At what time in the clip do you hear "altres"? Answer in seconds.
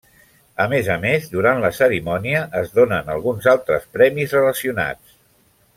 3.55-3.87